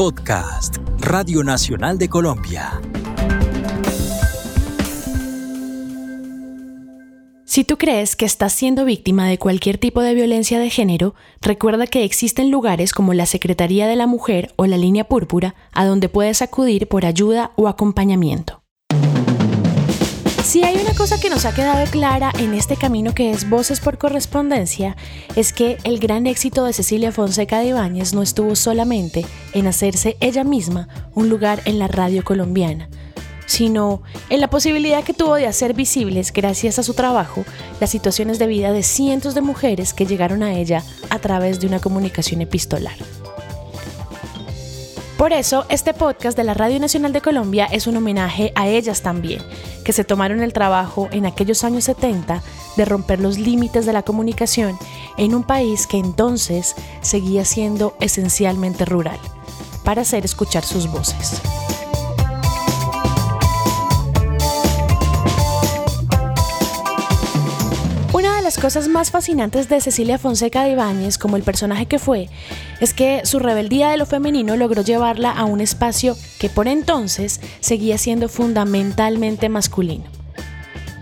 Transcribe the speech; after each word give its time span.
Podcast, 0.00 0.78
Radio 1.00 1.44
Nacional 1.44 1.98
de 1.98 2.08
Colombia. 2.08 2.80
Si 7.44 7.64
tú 7.64 7.76
crees 7.76 8.16
que 8.16 8.24
estás 8.24 8.54
siendo 8.54 8.86
víctima 8.86 9.28
de 9.28 9.36
cualquier 9.36 9.76
tipo 9.76 10.00
de 10.00 10.14
violencia 10.14 10.58
de 10.58 10.70
género, 10.70 11.14
recuerda 11.42 11.86
que 11.86 12.04
existen 12.04 12.50
lugares 12.50 12.94
como 12.94 13.12
la 13.12 13.26
Secretaría 13.26 13.86
de 13.88 13.96
la 13.96 14.06
Mujer 14.06 14.54
o 14.56 14.64
la 14.64 14.78
Línea 14.78 15.04
Púrpura 15.04 15.54
a 15.72 15.84
donde 15.84 16.08
puedes 16.08 16.40
acudir 16.40 16.88
por 16.88 17.04
ayuda 17.04 17.52
o 17.56 17.68
acompañamiento. 17.68 18.59
Si 20.44 20.64
hay 20.64 20.76
una 20.78 20.94
cosa 20.94 21.20
que 21.20 21.30
nos 21.30 21.44
ha 21.44 21.54
quedado 21.54 21.84
clara 21.90 22.32
en 22.38 22.54
este 22.54 22.76
camino 22.76 23.14
que 23.14 23.30
es 23.30 23.48
Voces 23.48 23.78
por 23.78 23.98
Correspondencia, 23.98 24.96
es 25.36 25.52
que 25.52 25.78
el 25.84 26.00
gran 26.00 26.26
éxito 26.26 26.64
de 26.64 26.72
Cecilia 26.72 27.12
Fonseca 27.12 27.60
de 27.60 27.66
Ibáñez 27.66 28.14
no 28.14 28.22
estuvo 28.22 28.56
solamente 28.56 29.24
en 29.52 29.68
hacerse 29.68 30.16
ella 30.18 30.42
misma 30.42 30.88
un 31.14 31.28
lugar 31.28 31.62
en 31.66 31.78
la 31.78 31.86
radio 31.86 32.24
colombiana, 32.24 32.88
sino 33.46 34.02
en 34.28 34.40
la 34.40 34.50
posibilidad 34.50 35.04
que 35.04 35.14
tuvo 35.14 35.36
de 35.36 35.46
hacer 35.46 35.74
visibles, 35.74 36.32
gracias 36.32 36.78
a 36.80 36.82
su 36.82 36.94
trabajo, 36.94 37.44
las 37.78 37.90
situaciones 37.90 38.38
de 38.38 38.48
vida 38.48 38.72
de 38.72 38.82
cientos 38.82 39.34
de 39.34 39.42
mujeres 39.42 39.92
que 39.92 40.06
llegaron 40.06 40.42
a 40.42 40.54
ella 40.54 40.82
a 41.10 41.20
través 41.20 41.60
de 41.60 41.68
una 41.68 41.80
comunicación 41.80 42.40
epistolar. 42.40 42.96
Por 45.20 45.34
eso, 45.34 45.66
este 45.68 45.92
podcast 45.92 46.34
de 46.34 46.44
la 46.44 46.54
Radio 46.54 46.80
Nacional 46.80 47.12
de 47.12 47.20
Colombia 47.20 47.66
es 47.70 47.86
un 47.86 47.94
homenaje 47.94 48.52
a 48.54 48.68
ellas 48.68 49.02
también, 49.02 49.42
que 49.84 49.92
se 49.92 50.02
tomaron 50.02 50.40
el 50.40 50.54
trabajo 50.54 51.10
en 51.12 51.26
aquellos 51.26 51.62
años 51.62 51.84
70 51.84 52.42
de 52.78 52.84
romper 52.86 53.20
los 53.20 53.36
límites 53.36 53.84
de 53.84 53.92
la 53.92 54.02
comunicación 54.02 54.78
en 55.18 55.34
un 55.34 55.44
país 55.44 55.86
que 55.86 55.98
entonces 55.98 56.74
seguía 57.02 57.44
siendo 57.44 57.94
esencialmente 58.00 58.86
rural, 58.86 59.18
para 59.84 60.00
hacer 60.00 60.24
escuchar 60.24 60.64
sus 60.64 60.90
voces. 60.90 61.42
Cosas 68.60 68.88
más 68.88 69.10
fascinantes 69.10 69.70
de 69.70 69.80
Cecilia 69.80 70.18
Fonseca 70.18 70.64
de 70.64 70.72
Ibáñez, 70.72 71.16
como 71.16 71.36
el 71.36 71.42
personaje 71.42 71.86
que 71.86 71.98
fue, 71.98 72.28
es 72.80 72.92
que 72.92 73.22
su 73.24 73.38
rebeldía 73.38 73.88
de 73.88 73.96
lo 73.96 74.04
femenino 74.04 74.54
logró 74.56 74.82
llevarla 74.82 75.30
a 75.30 75.46
un 75.46 75.62
espacio 75.62 76.14
que 76.38 76.50
por 76.50 76.68
entonces 76.68 77.40
seguía 77.60 77.96
siendo 77.96 78.28
fundamentalmente 78.28 79.48
masculino. 79.48 80.04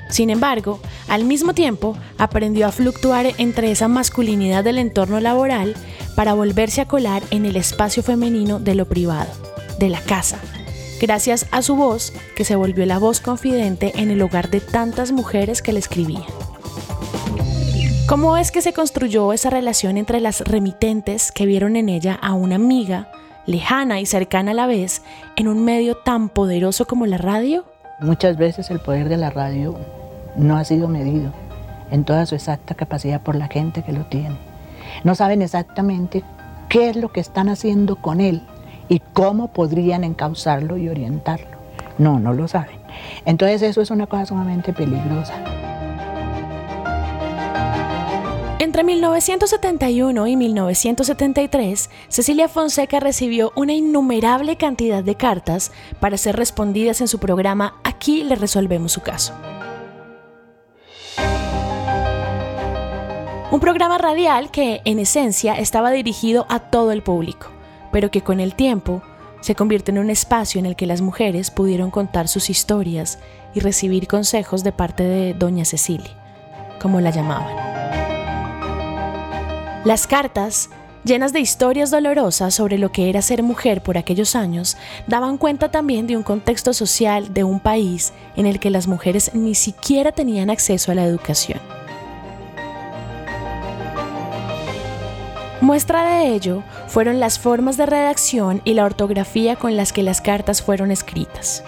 Sin 0.09 0.31
embargo, 0.31 0.81
al 1.09 1.25
mismo 1.25 1.53
tiempo, 1.53 1.97
aprendió 2.17 2.67
a 2.67 2.73
fluctuar 2.73 3.27
entre 3.39 3.73
esa 3.73 3.89
masculinidad 3.89 4.63
del 4.63 4.79
entorno 4.79 5.19
laboral 5.19 5.75
para 6.15 6.35
volverse 6.35 6.81
a 6.81 6.89
colar 6.89 7.23
en 7.31 7.45
el 7.45 7.57
espacio 7.57 8.05
femenino 8.05 8.61
de 8.61 8.77
lo 8.77 8.87
privado, 8.87 9.31
de 9.81 9.89
la 9.89 10.01
casa, 10.01 10.39
gracias 11.01 11.47
a 11.51 11.63
su 11.63 11.75
voz 11.75 12.13
que 12.37 12.45
se 12.45 12.55
volvió 12.55 12.87
la 12.87 12.99
voz 12.99 13.21
confidente 13.21 13.93
en 13.97 14.13
el 14.13 14.23
hogar 14.23 14.49
de 14.49 14.61
tantas 14.61 15.11
mujeres 15.11 15.61
que 15.61 15.73
le 15.73 15.81
escribían. 15.81 16.48
¿Cómo 18.09 18.39
es 18.39 18.51
que 18.51 18.63
se 18.63 18.73
construyó 18.73 19.35
esa 19.35 19.51
relación 19.51 19.99
entre 19.99 20.21
las 20.21 20.41
remitentes 20.41 21.31
que 21.31 21.45
vieron 21.45 21.77
en 21.77 21.91
ella 21.91 22.19
a 22.23 22.33
una 22.33 22.55
amiga, 22.55 23.11
lejana 23.45 24.01
y 24.01 24.07
cercana 24.07 24.53
a 24.53 24.55
la 24.55 24.67
vez, 24.67 25.03
en 25.37 25.47
un 25.47 25.63
medio 25.63 25.95
tan 25.95 26.31
poderoso 26.31 26.87
como 26.87 27.05
la 27.05 27.19
radio? 27.19 27.67
Muchas 28.01 28.39
veces 28.39 28.71
el 28.71 28.81
poder 28.81 29.11
de 29.11 29.19
la 29.19 29.29
radio 29.29 29.77
no 30.37 30.57
ha 30.57 30.65
sido 30.65 30.89
medido 30.89 31.35
en 31.91 32.05
toda 32.05 32.25
su 32.25 32.35
exacta 32.35 32.75
capacidad 32.75 33.21
por 33.21 33.35
la 33.35 33.49
gente 33.49 33.83
que 33.83 33.93
lo 33.93 34.07
tiene. 34.07 34.39
No 35.05 35.15
saben 35.15 35.43
exactamente 35.43 36.25
qué 36.71 36.89
es 36.89 36.97
lo 36.97 37.13
que 37.13 37.21
están 37.21 37.51
haciendo 37.51 37.97
con 37.97 38.23
él 38.23 38.41
y 38.89 39.01
cómo 39.13 39.49
podrían 39.49 40.03
encauzarlo 40.03 40.79
y 40.79 40.89
orientarlo. 40.89 41.59
No, 41.99 42.19
no 42.19 42.33
lo 42.33 42.49
saben. 42.49 42.79
Entonces 43.27 43.61
eso 43.61 43.83
es 43.83 43.91
una 43.91 44.07
cosa 44.07 44.25
sumamente 44.25 44.73
peligrosa. 44.73 45.35
Entre 48.61 48.83
1971 48.83 50.27
y 50.27 50.35
1973, 50.35 51.91
Cecilia 52.09 52.49
Fonseca 52.49 52.99
recibió 52.99 53.53
una 53.55 53.73
innumerable 53.73 54.57
cantidad 54.57 55.05
de 55.05 55.15
cartas 55.15 55.71
para 56.01 56.17
ser 56.17 56.35
respondidas 56.35 57.01
en 57.01 57.07
su 57.07 57.21
programa 57.21 57.77
Aquí 57.85 58.25
le 58.25 58.35
resolvemos 58.35 58.91
su 58.91 59.01
caso. 59.01 59.33
Un 63.53 63.61
programa 63.61 63.97
radial 63.97 64.51
que, 64.51 64.81
en 64.85 64.99
esencia, 64.99 65.55
estaba 65.55 65.93
dirigido 65.93 66.45
a 66.49 66.59
todo 66.59 66.91
el 66.91 67.05
público, 67.05 67.47
pero 67.93 68.11
que 68.11 68.23
con 68.23 68.41
el 68.41 68.57
tiempo 68.57 69.03
se 69.41 69.55
convirtió 69.55 69.95
en 69.95 70.01
un 70.01 70.11
espacio 70.11 70.59
en 70.59 70.67
el 70.67 70.75
que 70.75 70.87
las 70.87 71.01
mujeres 71.01 71.53
pudieron 71.53 71.93
contar 71.93 72.27
sus 72.27 72.51
historias 72.51 73.21
y 73.55 73.61
recibir 73.61 74.09
consejos 74.09 74.65
de 74.65 74.73
parte 74.73 75.05
de 75.05 75.35
Doña 75.35 75.65
Cecilia, 75.65 76.11
como 76.81 77.01
la 77.01 77.11
llamaban. 77.11 77.78
Las 79.85 80.09
cartas, 80.09 80.71
llenas 81.05 81.33
de 81.33 81.39
historias 81.39 81.93
dolorosas 81.93 82.53
sobre 82.53 82.79
lo 82.79 82.91
que 82.91 83.09
era 83.09 83.23
ser 83.23 83.45
mujer 83.45 83.81
por 83.81 83.97
aquellos 83.97 84.35
años, 84.35 84.77
daban 85.07 85.39
cuenta 85.39 85.71
también 85.71 86.09
de 86.09 86.17
un 86.17 86.25
contexto 86.25 86.73
social 86.75 87.33
de 87.33 87.45
un 87.45 87.61
país 87.61 88.13
en 88.37 88.47
el 88.47 88.59
que 88.59 88.71
las 88.71 88.89
mujeres 88.89 89.31
ni 89.35 89.55
siquiera 89.55 90.11
tenían 90.11 90.51
acceso 90.51 90.91
a 90.91 90.97
la 90.97 91.05
educación. 91.05 91.61
Muestra 95.61 96.03
de 96.11 96.35
ello 96.35 96.65
fueron 96.89 97.21
las 97.21 97.39
formas 97.39 97.77
de 97.77 97.87
redacción 97.87 98.63
y 98.65 98.75
la 98.75 98.85
ortografía 98.85 99.55
con 99.55 99.77
las 99.77 99.93
que 99.93 100.03
las 100.03 100.21
cartas 100.21 100.61
fueron 100.61 100.91
escritas. 100.91 101.63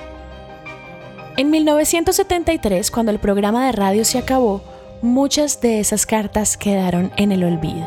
En 1.37 1.51
1973, 1.51 2.91
cuando 2.91 3.13
el 3.13 3.21
programa 3.21 3.67
de 3.67 3.73
radio 3.73 4.05
se 4.05 4.19
acabó, 4.19 4.63
muchas 5.03 5.61
de 5.61 5.81
esas 5.81 6.07
cartas 6.07 6.57
quedaron 6.57 7.13
en 7.17 7.33
el 7.33 7.45
olvido. 7.45 7.87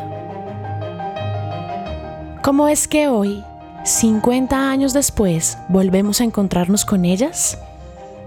¿Cómo 2.44 2.68
es 2.68 2.88
que 2.88 3.08
hoy, 3.08 3.44
50 3.86 4.70
años 4.70 4.94
después, 4.94 5.58
volvemos 5.70 6.22
a 6.22 6.24
encontrarnos 6.24 6.86
con 6.86 7.06
ellas? 7.06 7.58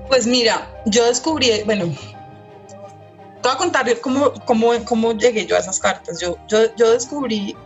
Pues 0.08 0.26
mira, 0.26 0.68
yo 0.86 1.04
descubrí, 1.06 1.50
bueno, 1.64 1.86
te 1.86 3.48
voy 3.48 3.52
a 3.52 3.56
contar 3.56 4.00
cómo, 4.00 4.32
cómo, 4.44 4.72
cómo 4.84 5.12
llegué 5.12 5.46
yo 5.46 5.56
a 5.56 5.58
esas 5.58 5.78
cartas. 5.78 6.20
Yo, 6.20 6.38
yo, 6.48 6.74
yo 6.76 6.92
descubrí 6.92 7.56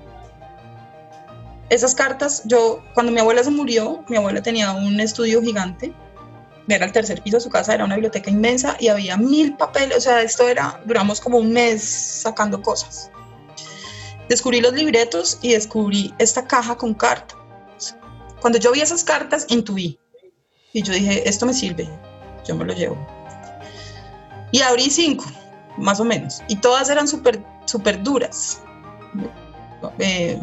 esas 1.69 1.95
cartas, 1.95 2.43
yo, 2.47 2.83
cuando 2.95 3.13
mi 3.13 3.21
abuela 3.21 3.45
se 3.45 3.51
murió, 3.51 4.05
mi 4.09 4.17
abuela 4.17 4.43
tenía 4.43 4.73
un 4.73 4.99
estudio 5.01 5.41
gigante, 5.41 5.93
era 6.73 6.87
el 6.87 6.93
tercer 6.93 7.23
piso 7.23 7.41
su 7.41 7.51
casa, 7.51 7.75
era 7.75 7.85
una 7.85 7.95
biblioteca 7.95 8.31
inmensa 8.31 8.77
y 8.79 8.89
había 8.89 9.17
mil 9.17 9.57
papeles, 9.57 9.99
o 9.99 10.01
sea, 10.01 10.23
esto 10.23 10.49
era, 10.49 10.81
duramos 10.85 11.21
como 11.21 11.39
un 11.39 11.53
mes 11.53 11.83
sacando 11.83 12.63
cosas. 12.63 13.11
Descubrí 14.29 14.61
los 14.61 14.73
libretos 14.75 15.39
y 15.43 15.53
descubrí 15.53 16.15
esta 16.19 16.47
caja 16.47 16.77
con 16.77 16.95
cartas. 16.95 17.97
Cuando 18.41 18.59
yo 18.59 18.73
vi 18.73 18.81
esas 18.81 19.05
cartas, 19.05 19.45
intuí. 19.49 19.99
Y 20.73 20.83
yo 20.83 20.93
dije, 20.93 21.29
esto 21.29 21.47
me 21.47 21.53
sirve, 21.53 21.89
yo 22.47 22.55
me 22.55 22.65
lo 22.65 22.73
llevo. 22.73 22.97
Y 24.53 24.61
abrí 24.63 24.89
cinco, 24.89 25.25
más 25.77 26.01
o 26.01 26.05
menos. 26.05 26.43
Y 26.49 26.57
todas 26.57 26.89
eran 26.91 27.09
súper 27.09 27.43
super 27.71 28.03
duras. 28.03 28.63
Eh, 29.99 30.41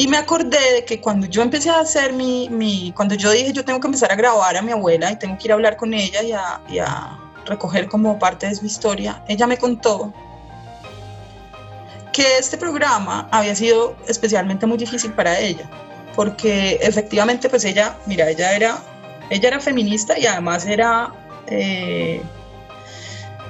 y 0.00 0.08
me 0.08 0.16
acordé 0.16 0.72
de 0.76 0.84
que 0.86 0.98
cuando 0.98 1.26
yo 1.26 1.42
empecé 1.42 1.68
a 1.68 1.80
hacer 1.80 2.14
mi, 2.14 2.48
mi, 2.48 2.90
Cuando 2.96 3.14
yo 3.16 3.32
dije, 3.32 3.52
yo 3.52 3.66
tengo 3.66 3.80
que 3.80 3.86
empezar 3.86 4.10
a 4.10 4.14
grabar 4.14 4.56
a 4.56 4.62
mi 4.62 4.72
abuela 4.72 5.12
y 5.12 5.18
tengo 5.18 5.36
que 5.36 5.46
ir 5.46 5.52
a 5.52 5.56
hablar 5.56 5.76
con 5.76 5.92
ella 5.92 6.22
y 6.22 6.32
a, 6.32 6.58
y 6.70 6.78
a 6.78 7.18
recoger 7.44 7.86
como 7.86 8.18
parte 8.18 8.46
de 8.46 8.54
su 8.54 8.64
historia, 8.64 9.22
ella 9.28 9.46
me 9.46 9.58
contó 9.58 10.10
que 12.14 12.38
este 12.38 12.56
programa 12.56 13.28
había 13.30 13.54
sido 13.54 13.94
especialmente 14.08 14.64
muy 14.64 14.78
difícil 14.78 15.12
para 15.12 15.38
ella, 15.38 15.68
porque 16.16 16.78
efectivamente 16.80 17.50
pues 17.50 17.66
ella, 17.66 17.94
mira, 18.06 18.30
ella 18.30 18.56
era, 18.56 18.78
ella 19.28 19.48
era 19.48 19.60
feminista 19.60 20.18
y 20.18 20.24
además 20.24 20.64
era 20.64 21.12
eh, 21.46 22.22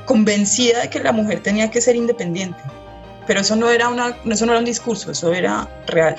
convencida 0.05 0.81
de 0.81 0.91
que 0.91 0.99
la 0.99 1.13
mujer 1.13 1.45
tenía 1.45 1.71
que 1.71 1.81
ser 1.81 1.95
independiente, 1.95 2.61
pero 3.29 3.43
eso 3.43 3.55
no 3.55 3.71
era, 3.71 3.89
una, 3.89 4.17
eso 4.25 4.47
no 4.47 4.51
era 4.51 4.59
un 4.59 4.65
discurso, 4.65 5.13
eso 5.13 5.33
era 5.33 5.69
real, 5.87 6.17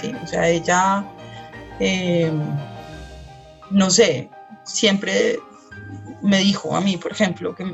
¿sí? 0.00 0.12
O 0.22 0.26
sea, 0.26 0.48
ella, 0.48 1.04
eh, 1.80 2.30
no 3.70 3.90
sé, 3.90 4.30
siempre 4.64 5.38
me 6.22 6.38
dijo 6.38 6.74
a 6.74 6.80
mí, 6.80 6.96
por 6.96 7.12
ejemplo, 7.12 7.54
que 7.54 7.64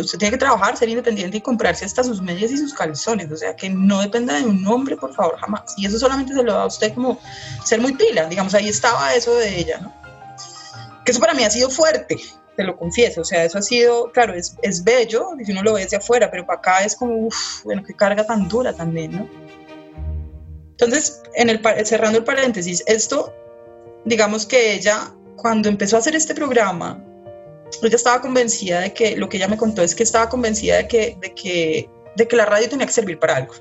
usted 0.00 0.18
tiene 0.18 0.32
que 0.32 0.38
trabajar, 0.38 0.76
ser 0.76 0.88
independiente 0.88 1.36
y 1.36 1.40
comprarse 1.40 1.84
hasta 1.84 2.02
sus 2.02 2.20
medias 2.20 2.50
y 2.50 2.56
sus 2.56 2.74
calzones, 2.74 3.30
o 3.30 3.36
sea, 3.36 3.54
que 3.54 3.70
no 3.70 4.00
dependa 4.00 4.34
de 4.34 4.44
un 4.44 4.66
hombre, 4.66 4.96
por 4.96 5.14
favor, 5.14 5.38
jamás. 5.38 5.74
Y 5.76 5.86
eso 5.86 5.98
solamente 5.98 6.34
se 6.34 6.42
lo 6.42 6.52
da 6.52 6.62
a 6.62 6.66
usted 6.66 6.94
como 6.94 7.20
ser 7.64 7.80
muy 7.80 7.94
pila, 7.94 8.26
digamos, 8.26 8.54
ahí 8.54 8.68
estaba 8.68 9.14
eso 9.14 9.34
de 9.36 9.58
ella, 9.58 9.78
¿no? 9.80 9.94
Que 11.04 11.12
eso 11.12 11.20
para 11.20 11.34
mí 11.34 11.44
ha 11.44 11.50
sido 11.50 11.68
fuerte, 11.68 12.16
te 12.56 12.64
lo 12.64 12.76
confieso, 12.76 13.20
o 13.20 13.24
sea, 13.24 13.44
eso 13.44 13.58
ha 13.58 13.62
sido, 13.62 14.10
claro, 14.12 14.34
es, 14.34 14.56
es 14.62 14.82
bello, 14.82 15.30
si 15.44 15.52
uno 15.52 15.62
lo 15.62 15.74
ve 15.74 15.82
desde 15.82 15.96
afuera, 15.96 16.30
pero 16.30 16.46
para 16.46 16.58
acá 16.58 16.84
es 16.84 16.96
como, 16.96 17.26
uff, 17.26 17.64
bueno, 17.64 17.82
qué 17.86 17.94
carga 17.94 18.26
tan 18.26 18.48
dura 18.48 18.72
también, 18.72 19.12
¿no? 19.12 19.28
Entonces, 20.82 21.22
en 21.34 21.48
el, 21.48 21.60
cerrando 21.84 22.18
el 22.18 22.24
paréntesis, 22.24 22.82
esto, 22.86 23.32
digamos 24.04 24.44
que 24.46 24.74
ella, 24.74 25.14
cuando 25.36 25.68
empezó 25.68 25.94
a 25.94 26.00
hacer 26.00 26.16
este 26.16 26.34
programa, 26.34 27.04
ella 27.82 27.96
estaba 27.96 28.20
convencida 28.20 28.80
de 28.80 28.92
que, 28.92 29.16
lo 29.16 29.28
que 29.28 29.36
ella 29.36 29.46
me 29.46 29.56
contó 29.56 29.82
es 29.82 29.94
que 29.94 30.02
estaba 30.02 30.28
convencida 30.28 30.78
de 30.78 30.88
que, 30.88 31.16
de 31.20 31.32
que, 31.34 31.88
de 32.16 32.28
que 32.28 32.36
la 32.36 32.46
radio 32.46 32.68
tenía 32.68 32.86
que 32.86 32.92
servir 32.92 33.18
para 33.18 33.36
algo. 33.36 33.54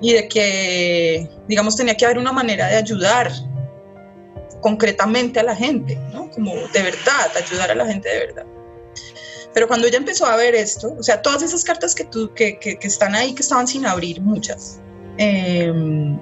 Y 0.00 0.14
de 0.14 0.28
que, 0.28 1.28
digamos, 1.46 1.76
tenía 1.76 1.94
que 1.94 2.06
haber 2.06 2.18
una 2.18 2.32
manera 2.32 2.68
de 2.68 2.76
ayudar 2.76 3.30
concretamente 4.62 5.40
a 5.40 5.42
la 5.42 5.54
gente, 5.54 5.96
¿no? 6.12 6.30
Como 6.30 6.54
de 6.54 6.82
verdad, 6.82 7.30
ayudar 7.36 7.70
a 7.70 7.74
la 7.74 7.86
gente 7.86 8.08
de 8.08 8.18
verdad. 8.26 8.46
Pero 9.52 9.68
cuando 9.68 9.86
ella 9.86 9.98
empezó 9.98 10.24
a 10.24 10.36
ver 10.36 10.54
esto, 10.54 10.96
o 10.98 11.02
sea, 11.02 11.20
todas 11.20 11.42
esas 11.42 11.62
cartas 11.62 11.94
que, 11.94 12.04
tú, 12.04 12.32
que, 12.32 12.58
que, 12.58 12.78
están 12.80 13.14
ahí, 13.14 13.34
que 13.34 13.42
estaban 13.42 13.68
sin 13.68 13.84
abrir, 13.84 14.20
muchas, 14.22 14.80
em, 15.18 16.18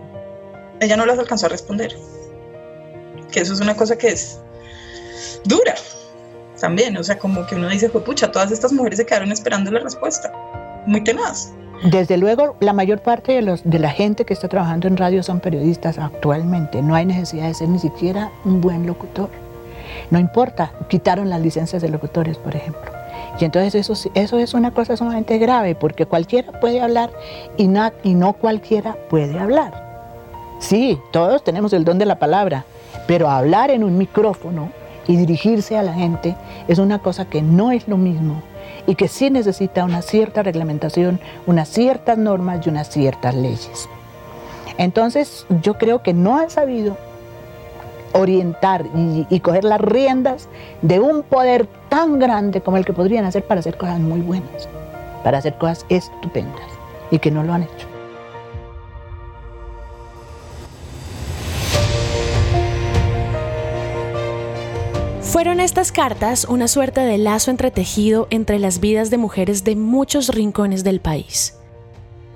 ella 0.80 0.96
no 0.96 1.06
las 1.06 1.18
alcanzó 1.18 1.46
a 1.46 1.48
responder. 1.48 1.96
Que 3.30 3.40
eso 3.40 3.52
es 3.52 3.60
una 3.60 3.76
cosa 3.76 3.96
que 3.96 4.08
es 4.08 4.40
dura 5.44 5.74
también, 6.60 6.96
o 6.96 7.02
sea, 7.02 7.18
como 7.18 7.46
que 7.46 7.56
uno 7.56 7.68
dice, 7.68 7.88
pucha, 7.88 8.30
todas 8.30 8.52
estas 8.52 8.72
mujeres 8.72 8.98
se 8.98 9.06
quedaron 9.06 9.32
esperando 9.32 9.70
la 9.70 9.80
respuesta, 9.80 10.30
muy 10.86 11.02
tenaz. 11.02 11.52
Desde 11.90 12.18
luego, 12.18 12.56
la 12.60 12.74
mayor 12.74 13.00
parte 13.00 13.32
de, 13.32 13.40
los, 13.40 13.62
de 13.64 13.78
la 13.78 13.90
gente 13.90 14.26
que 14.26 14.34
está 14.34 14.48
trabajando 14.48 14.86
en 14.86 14.98
radio 14.98 15.22
son 15.22 15.40
periodistas 15.40 15.98
actualmente. 15.98 16.82
No 16.82 16.94
hay 16.94 17.06
necesidad 17.06 17.46
de 17.46 17.54
ser 17.54 17.70
ni 17.70 17.78
siquiera 17.78 18.30
un 18.44 18.60
buen 18.60 18.86
locutor. 18.86 19.30
No 20.10 20.18
importa, 20.18 20.72
quitaron 20.88 21.30
las 21.30 21.40
licencias 21.40 21.80
de 21.80 21.88
locutores, 21.88 22.36
por 22.36 22.54
ejemplo. 22.54 22.99
Y 23.38 23.44
entonces 23.44 23.74
eso, 23.74 24.10
eso 24.14 24.38
es 24.38 24.54
una 24.54 24.72
cosa 24.72 24.96
sumamente 24.96 25.38
grave, 25.38 25.74
porque 25.74 26.06
cualquiera 26.06 26.58
puede 26.60 26.80
hablar 26.80 27.10
y, 27.56 27.68
no, 27.68 27.90
y 28.02 28.14
no 28.14 28.32
cualquiera 28.32 28.96
puede 29.08 29.38
hablar. 29.38 29.90
Sí, 30.58 30.98
todos 31.10 31.42
tenemos 31.42 31.72
el 31.72 31.84
don 31.84 31.98
de 31.98 32.06
la 32.06 32.18
palabra, 32.18 32.64
pero 33.06 33.30
hablar 33.30 33.70
en 33.70 33.84
un 33.84 33.96
micrófono 33.96 34.70
y 35.06 35.16
dirigirse 35.16 35.78
a 35.78 35.82
la 35.82 35.94
gente 35.94 36.36
es 36.68 36.78
una 36.78 36.98
cosa 36.98 37.24
que 37.24 37.42
no 37.42 37.72
es 37.72 37.88
lo 37.88 37.96
mismo 37.96 38.42
y 38.86 38.94
que 38.94 39.08
sí 39.08 39.30
necesita 39.30 39.84
una 39.84 40.02
cierta 40.02 40.42
reglamentación, 40.42 41.20
unas 41.46 41.68
ciertas 41.68 42.18
normas 42.18 42.66
y 42.66 42.70
unas 42.70 42.90
ciertas 42.90 43.34
leyes. 43.34 43.88
Entonces 44.78 45.46
yo 45.62 45.74
creo 45.74 46.02
que 46.02 46.12
no 46.14 46.38
han 46.38 46.50
sabido 46.50 46.96
orientar 48.12 48.84
y, 49.28 49.40
coger 49.40 49.64
las 49.64 49.80
riendas 49.80 50.48
de 50.82 51.00
un 51.00 51.22
poder 51.22 51.68
tan 51.90 52.18
grande 52.18 52.62
como 52.62 52.78
el 52.78 52.86
que 52.86 52.94
podrían 52.94 53.26
hacer 53.26 53.44
para 53.44 53.60
hacer 53.60 53.76
cosas 53.76 54.00
muy 54.00 54.20
buenas, 54.22 54.68
para 55.22 55.38
hacer 55.38 55.58
cosas 55.58 55.84
estupendas 55.90 56.62
y 57.10 57.18
que 57.18 57.30
no 57.30 57.42
lo 57.42 57.52
han 57.52 57.64
hecho. 57.64 57.86
Fueron 65.20 65.60
estas 65.60 65.92
cartas 65.92 66.44
una 66.44 66.68
suerte 66.68 67.00
de 67.00 67.16
lazo 67.16 67.50
entretejido 67.50 68.26
entre 68.30 68.58
las 68.58 68.80
vidas 68.80 69.10
de 69.10 69.18
mujeres 69.18 69.64
de 69.64 69.76
muchos 69.76 70.28
rincones 70.28 70.82
del 70.82 71.00
país. 71.00 71.56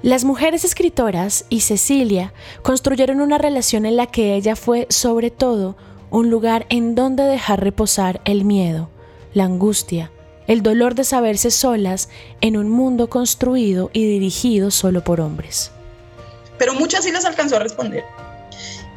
Las 0.03 0.25
mujeres 0.25 0.65
escritoras 0.65 1.45
y 1.49 1.61
Cecilia 1.61 2.33
construyeron 2.63 3.21
una 3.21 3.39
relación 3.39 3.85
en 3.85 3.97
la 3.97 4.07
que 4.07 4.35
ella 4.35 4.55
fue, 4.55 4.87
sobre 4.91 5.31
todo, 5.31 5.77
un 6.11 6.31
lugar 6.31 6.67
en 6.69 6.95
donde 6.95 7.25
dejar 7.25 7.63
reposar 7.63 8.21
el 8.25 8.45
miedo, 8.45 8.91
la 9.35 9.45
angustia, 9.45 10.11
el 10.47 10.63
dolor 10.63 10.95
de 10.95 11.05
saberse 11.05 11.51
solas 11.51 12.09
en 12.41 12.57
un 12.57 12.71
mundo 12.71 13.11
construido 13.11 13.91
y 13.93 14.07
dirigido 14.07 14.71
solo 14.71 15.05
por 15.05 15.21
hombres. 15.21 15.71
Pero 16.59 16.75
muchas 16.75 17.05
sí 17.05 17.13
las 17.13 17.25
alcanzó 17.25 17.57
a 17.57 17.61
responder. 17.61 18.05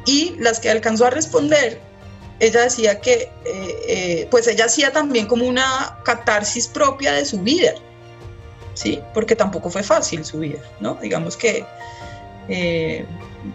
Y 0.05 0.35
las 0.39 0.59
que 0.59 0.69
alcanzó 0.69 1.05
a 1.05 1.09
responder 1.09 1.81
ella 2.39 2.61
decía 2.61 2.99
que 2.99 3.31
eh, 3.45 3.79
eh, 3.87 4.27
pues 4.29 4.47
ella 4.47 4.65
hacía 4.65 4.91
también 4.91 5.25
como 5.25 5.45
una 5.47 5.99
catarsis 6.03 6.67
propia 6.67 7.13
de 7.13 7.25
su 7.25 7.39
vida, 7.39 7.73
¿sí? 8.75 9.01
Porque 9.13 9.35
tampoco 9.35 9.69
fue 9.69 9.81
fácil 9.81 10.23
su 10.23 10.39
vida, 10.39 10.59
¿no? 10.79 10.95
Digamos 11.01 11.35
que, 11.35 11.65
eh, 12.47 13.05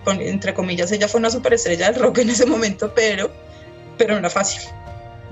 entre 0.06 0.52
comillas, 0.52 0.90
ella 0.90 1.06
fue 1.06 1.20
una 1.20 1.31
superestrella 1.31 1.93
del 1.93 2.02
rock 2.02 2.19
en 2.19 2.31
ese 2.31 2.44
momento, 2.44 2.93
pero, 2.94 3.31
pero 3.99 4.14
no 4.14 4.20
era 4.20 4.31
fácil. 4.31 4.62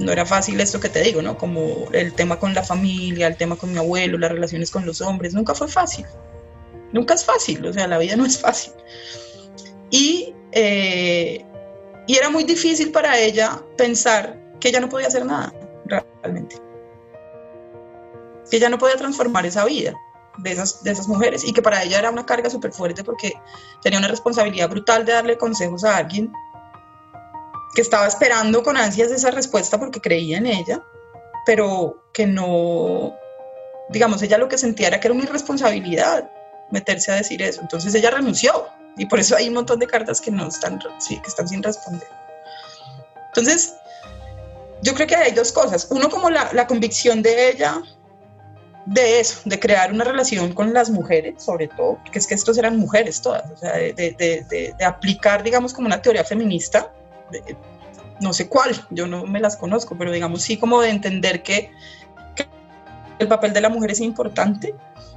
No 0.00 0.10
era 0.10 0.26
fácil 0.26 0.60
esto 0.60 0.80
que 0.80 0.88
te 0.88 1.02
digo, 1.02 1.22
¿no? 1.22 1.38
Como 1.38 1.88
el 1.92 2.12
tema 2.14 2.38
con 2.38 2.54
la 2.54 2.64
familia, 2.64 3.26
el 3.26 3.36
tema 3.36 3.56
con 3.56 3.70
mi 3.70 3.78
abuelo, 3.78 4.18
las 4.18 4.32
relaciones 4.32 4.70
con 4.70 4.84
los 4.84 5.00
hombres, 5.00 5.34
nunca 5.34 5.54
fue 5.54 5.68
fácil. 5.68 6.06
Nunca 6.92 7.14
es 7.14 7.24
fácil, 7.24 7.64
o 7.64 7.72
sea, 7.72 7.86
la 7.86 7.98
vida 7.98 8.16
no 8.16 8.26
es 8.26 8.40
fácil. 8.40 8.72
Y 9.90 10.34
y 12.10 12.16
era 12.16 12.28
muy 12.28 12.42
difícil 12.42 12.90
para 12.90 13.16
ella 13.20 13.62
pensar 13.76 14.36
que 14.58 14.70
ella 14.70 14.80
no 14.80 14.88
podía 14.88 15.06
hacer 15.06 15.24
nada, 15.24 15.54
realmente. 15.84 16.56
Que 18.50 18.56
ella 18.56 18.68
no 18.68 18.78
podía 18.78 18.96
transformar 18.96 19.46
esa 19.46 19.64
vida 19.64 19.94
de 20.38 20.50
esas, 20.50 20.82
de 20.82 20.90
esas 20.90 21.06
mujeres 21.06 21.44
y 21.44 21.52
que 21.52 21.62
para 21.62 21.84
ella 21.84 22.00
era 22.00 22.10
una 22.10 22.26
carga 22.26 22.50
súper 22.50 22.72
fuerte 22.72 23.04
porque 23.04 23.32
tenía 23.82 24.00
una 24.00 24.08
responsabilidad 24.08 24.68
brutal 24.68 25.04
de 25.04 25.12
darle 25.12 25.38
consejos 25.38 25.84
a 25.84 25.98
alguien 25.98 26.32
que 27.74 27.82
estaba 27.82 28.06
esperando 28.06 28.62
con 28.62 28.76
ansias 28.76 29.10
esa 29.10 29.30
respuesta 29.30 29.78
porque 29.78 30.00
creía 30.00 30.38
en 30.38 30.46
ella, 30.46 30.82
pero 31.46 32.04
que 32.12 32.26
no, 32.26 33.14
digamos, 33.88 34.22
ella 34.22 34.38
lo 34.38 34.48
que 34.48 34.58
sentía 34.58 34.88
era 34.88 35.00
que 35.00 35.08
era 35.08 35.14
una 35.14 35.24
irresponsabilidad 35.24 36.30
meterse 36.70 37.12
a 37.12 37.16
decir 37.16 37.42
eso. 37.42 37.60
Entonces 37.60 37.94
ella 37.94 38.10
renunció 38.10 38.66
y 38.96 39.06
por 39.06 39.20
eso 39.20 39.36
hay 39.36 39.48
un 39.48 39.54
montón 39.54 39.78
de 39.78 39.86
cartas 39.86 40.20
que 40.20 40.30
no 40.30 40.48
están, 40.48 40.80
sí, 40.98 41.20
que 41.20 41.28
están 41.28 41.48
sin 41.48 41.62
responder. 41.62 42.08
Entonces, 43.28 43.74
yo 44.82 44.94
creo 44.94 45.06
que 45.06 45.16
hay 45.16 45.32
dos 45.32 45.52
cosas. 45.52 45.86
Uno, 45.90 46.08
como 46.08 46.30
la, 46.30 46.50
la 46.52 46.66
convicción 46.66 47.22
de 47.22 47.50
ella 47.50 47.82
de 48.86 49.20
eso, 49.20 49.40
de 49.44 49.60
crear 49.60 49.92
una 49.92 50.04
relación 50.04 50.52
con 50.52 50.72
las 50.72 50.90
mujeres, 50.90 51.42
sobre 51.42 51.68
todo, 51.68 51.98
porque 52.02 52.18
es 52.18 52.26
que 52.26 52.34
estos 52.34 52.58
eran 52.58 52.76
mujeres 52.76 53.20
todas, 53.20 53.48
o 53.50 53.56
sea, 53.56 53.74
de, 53.74 53.92
de, 53.92 54.74
de, 54.76 54.84
aplicar, 54.84 55.42
digamos, 55.42 55.72
como 55.72 55.86
una 55.86 56.00
teoría 56.00 56.24
feminista, 56.24 56.92
no 58.20 58.32
sé 58.32 58.48
cuál, 58.48 58.86
yo 58.90 59.06
no 59.06 59.24
me 59.24 59.40
las 59.40 59.56
conozco, 59.56 59.96
pero 59.96 60.12
digamos 60.12 60.42
sí 60.42 60.56
como 60.56 60.80
de 60.80 60.90
entender 60.90 61.42
que, 61.42 61.70
el 63.18 63.28
papel 63.28 63.52
de 63.52 63.60
la 63.60 63.68
mujer 63.68 63.90
es 63.90 64.00
importante 64.00 64.74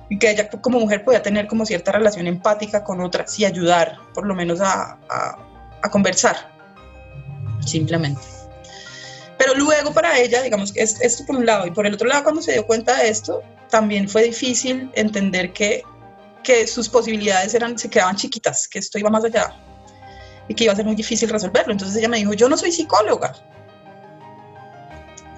y 0.10 0.19
que 0.19 0.30
ella 0.30 0.50
como 0.50 0.77
mujer 0.77 1.06
podía 1.06 1.21
tener 1.21 1.48
como 1.48 1.65
cierta 1.65 1.94
relación 1.94 2.27
empática 2.27 2.83
con 2.83 3.00
otras 3.00 3.39
y 3.39 3.45
ayudar 3.45 3.97
por 4.14 4.28
lo 4.28 4.35
menos 4.35 4.59
a, 4.59 4.97
a, 5.81 5.90
conversar, 5.90 6.35
simplemente. 7.66 8.21
Pero 9.38 9.54
luego 9.56 9.94
para 9.94 10.19
ella, 10.19 10.42
digamos 10.42 10.73
es, 10.76 10.99
esto 10.99 11.26
por 11.26 11.38
un 11.38 11.45
lado, 11.45 11.66
y 11.66 11.71
por 11.71 11.88
el 11.88 11.94
otro 11.94 12.09
lado 12.09 12.23
cuando 12.23 12.42
se 12.42 12.52
dio 12.52 12.68
cuenta 12.68 12.97
de 12.97 13.07
esto, 13.07 13.42
también 13.69 14.09
fue 14.09 14.23
difícil 14.23 14.92
entender 14.95 15.54
que, 15.54 15.83
que 16.44 16.68
sus 16.68 16.90
posibilidades 16.90 17.54
eran, 17.54 17.80
se 17.80 17.90
quedaban 17.90 18.18
chiquitas, 18.18 18.68
que 18.68 18.80
esto 18.80 18.99
iba 18.99 19.09
más 19.09 19.23
allá 19.23 19.56
y 20.47 20.54
que 20.54 20.66
iba 20.66 20.73
a 20.73 20.76
ser 20.76 20.85
muy 20.85 20.95
difícil 20.95 21.30
resolverlo. 21.30 21.71
Entonces 21.71 21.97
ella 21.97 22.09
me 22.09 22.18
dijo, 22.18 22.33
yo 22.33 22.50
no 22.50 22.57
soy 22.57 22.71
psicóloga, 22.71 23.33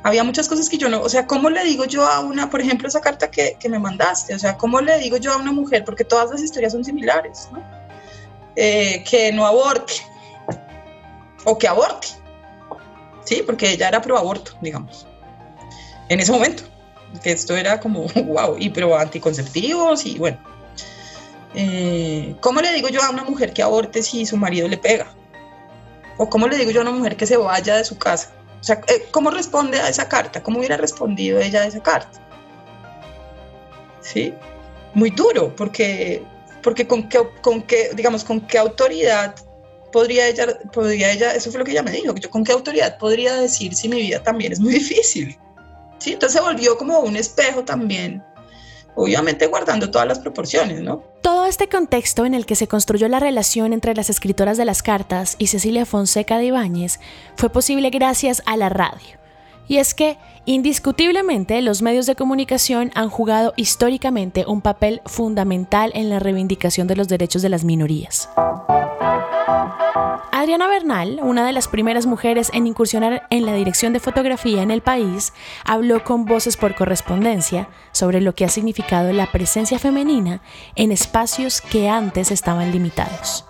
había 0.05 0.23
muchas 0.23 0.47
cosas 0.47 0.69
que 0.69 0.77
yo 0.77 0.87
no, 0.87 1.01
o 1.01 1.09
sea, 1.09 1.25
¿cómo 1.25 1.49
le 1.49 1.63
digo 1.63 1.85
yo 1.85 2.05
a 2.05 2.19
una, 2.19 2.47
por 2.47 2.61
ejemplo, 2.61 2.87
esa 2.87 3.01
carta 3.01 3.31
que, 3.31 3.57
que 3.59 3.67
me 3.67 3.79
mandaste? 3.79 4.35
O 4.35 4.39
sea, 4.39 4.55
¿cómo 4.55 4.79
le 4.79 4.99
digo 4.99 5.17
yo 5.17 5.33
a 5.33 5.37
una 5.37 5.51
mujer? 5.51 5.83
Porque 5.83 6.03
todas 6.03 6.29
las 6.29 6.43
historias 6.43 6.73
son 6.73 6.85
similares, 6.85 7.49
¿no? 7.51 7.63
Eh, 8.55 9.03
que 9.03 9.31
no 9.31 9.47
aborte 9.47 9.93
o 11.43 11.57
que 11.57 11.67
aborte, 11.67 12.09
¿sí? 13.23 13.41
Porque 13.43 13.71
ella 13.71 13.87
era 13.87 13.99
pro 13.99 14.15
aborto, 14.15 14.51
digamos, 14.61 15.07
en 16.07 16.19
ese 16.19 16.31
momento, 16.31 16.61
que 17.23 17.31
esto 17.31 17.57
era 17.57 17.79
como, 17.79 18.05
wow, 18.27 18.57
y 18.59 18.69
pro 18.69 18.95
anticonceptivos 18.95 20.05
y 20.05 20.19
bueno. 20.19 20.37
Eh, 21.55 22.35
¿Cómo 22.41 22.61
le 22.61 22.73
digo 22.73 22.89
yo 22.89 23.01
a 23.01 23.09
una 23.09 23.23
mujer 23.23 23.53
que 23.53 23.63
aborte 23.63 24.03
si 24.03 24.25
su 24.25 24.37
marido 24.37 24.67
le 24.67 24.77
pega? 24.77 25.07
¿O 26.17 26.29
cómo 26.29 26.47
le 26.47 26.57
digo 26.57 26.71
yo 26.71 26.81
a 26.81 26.83
una 26.83 26.91
mujer 26.91 27.15
que 27.15 27.25
se 27.25 27.37
vaya 27.37 27.77
de 27.77 27.85
su 27.85 27.97
casa 27.97 28.35
o 28.65 28.67
sea, 28.67 28.81
eh, 28.87 29.05
¿cómo 29.11 29.29
responde 29.29 29.79
a 29.79 29.89
esa 29.89 30.09
carta? 30.09 30.41
¿Cómo 30.41 30.57
hubiera 30.57 30.75
respondido 30.75 31.39
ella 31.39 31.61
a 31.61 31.67
esa 31.67 31.83
carta? 31.83 32.19
¿Sí? 34.01 34.33
Muy 34.95 35.11
duro, 35.11 35.55
porque, 35.55 36.23
porque 36.63 36.87
con, 36.87 37.07
qué, 37.07 37.19
con 37.43 37.61
qué, 37.61 37.91
digamos, 37.93 38.23
con 38.23 38.41
qué 38.41 38.57
autoridad 38.57 39.35
podría 39.91 40.27
ella, 40.27 40.57
podría 40.73 41.11
ella, 41.11 41.35
eso 41.35 41.51
fue 41.51 41.59
lo 41.59 41.65
que 41.65 41.73
ella 41.73 41.83
me 41.83 41.91
dijo, 41.91 42.15
yo 42.15 42.27
con 42.31 42.43
qué 42.43 42.53
autoridad 42.53 42.97
podría 42.97 43.35
decir 43.35 43.75
si 43.75 43.87
mi 43.87 43.97
vida 43.97 44.23
también 44.23 44.51
es 44.51 44.59
muy 44.59 44.73
difícil. 44.79 45.37
¿Sí? 45.99 46.13
Entonces 46.13 46.39
se 46.39 46.43
volvió 46.43 46.75
como 46.75 47.01
un 47.01 47.17
espejo 47.17 47.63
también 47.63 48.23
obviamente 48.95 49.47
guardando 49.47 49.91
todas 49.91 50.07
las 50.07 50.19
proporciones, 50.19 50.81
¿no? 50.81 51.03
Todo 51.21 51.45
este 51.45 51.67
contexto 51.67 52.25
en 52.25 52.33
el 52.33 52.45
que 52.45 52.55
se 52.55 52.67
construyó 52.67 53.07
la 53.07 53.19
relación 53.19 53.73
entre 53.73 53.93
las 53.95 54.09
escritoras 54.09 54.57
de 54.57 54.65
las 54.65 54.81
cartas 54.81 55.35
y 55.37 55.47
Cecilia 55.47 55.85
Fonseca 55.85 56.37
de 56.37 56.45
Ibáñez 56.45 56.99
fue 57.35 57.49
posible 57.49 57.89
gracias 57.89 58.41
a 58.45 58.57
la 58.57 58.69
radio, 58.69 59.17
Y 59.67 59.77
es 59.77 59.95
que, 59.95 60.17
indiscutiblemente, 60.45 61.59
los 61.61 61.81
medios 61.81 62.05
de 62.05 62.15
comunicación 62.15 62.91
han 62.93 63.09
jugado 63.09 63.53
históricamente 63.55 64.45
un 64.47 64.61
papel 64.61 65.01
fundamental 65.05 65.91
en 65.95 66.09
la 66.09 66.19
reivindicación 66.19 66.87
de 66.87 66.95
los 66.95 67.07
derechos 67.07 67.41
de 67.41 67.49
las 67.49 67.63
minorías. 67.63 68.29
Adriana 70.31 70.67
Bernal, 70.67 71.19
una 71.21 71.45
de 71.45 71.53
las 71.53 71.67
primeras 71.67 72.07
mujeres 72.07 72.49
en 72.53 72.65
incursionar 72.65 73.27
en 73.29 73.45
la 73.45 73.53
dirección 73.53 73.93
de 73.93 73.99
fotografía 73.99 74.63
en 74.63 74.71
el 74.71 74.81
país, 74.81 75.33
habló 75.63 76.03
con 76.03 76.25
Voces 76.25 76.57
por 76.57 76.75
Correspondencia 76.75 77.67
sobre 77.91 78.21
lo 78.21 78.33
que 78.33 78.45
ha 78.45 78.49
significado 78.49 79.11
la 79.13 79.31
presencia 79.31 79.77
femenina 79.77 80.41
en 80.75 80.91
espacios 80.91 81.61
que 81.61 81.89
antes 81.89 82.31
estaban 82.31 82.71
limitados. 82.71 83.45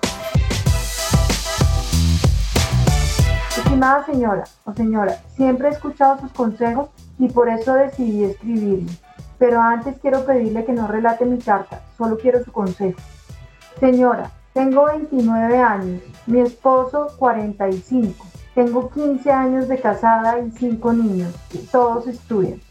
Estimada 3.57 4.05
señora 4.05 4.43
o 4.65 4.73
señora, 4.73 5.17
siempre 5.35 5.69
he 5.69 5.71
escuchado 5.71 6.19
sus 6.19 6.31
consejos 6.31 6.89
y 7.19 7.29
por 7.29 7.49
eso 7.49 7.73
decidí 7.73 8.25
escribirle. 8.25 8.91
Pero 9.37 9.61
antes 9.61 9.95
quiero 10.01 10.25
pedirle 10.25 10.65
que 10.65 10.73
no 10.73 10.87
relate 10.87 11.25
mi 11.25 11.39
carta, 11.39 11.81
solo 11.97 12.17
quiero 12.17 12.43
su 12.43 12.51
consejo. 12.51 12.99
Señora, 13.79 14.31
tengo 14.55 14.85
29 14.85 15.57
años, 15.57 16.01
mi 16.27 16.39
esposo 16.39 17.09
45. 17.17 18.25
Tengo 18.55 18.89
15 18.89 19.29
años 19.29 19.67
de 19.67 19.77
casada 19.81 20.39
y 20.39 20.49
5 20.49 20.93
niños. 20.93 21.35
Todos 21.73 22.07
estudian. 22.07 22.61